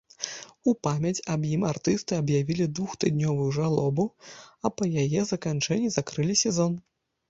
[0.69, 4.09] У памяць аб ім артысты аб'явілі двухтыднёвую жалобу,
[4.67, 6.81] а па яе заканчэнні закрылі сезон.